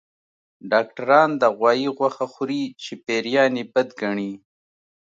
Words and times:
ډاکټران 0.71 1.29
د 1.41 1.43
غوايي 1.57 1.87
غوښه 1.97 2.25
خوري 2.33 2.63
چې 2.83 2.93
پيريان 3.05 3.53
يې 3.59 3.63
بد 3.73 3.87
ګڼي 4.01 4.31